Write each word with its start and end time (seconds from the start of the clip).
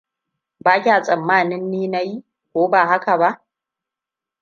Ba 0.59 0.81
kya 0.83 1.01
tsammanin 1.03 1.63
ni 1.71 1.87
nayi, 1.87 2.15
ko 2.53 2.67
ba 2.71 2.85
haka 2.89 3.17
ba? 3.17 3.29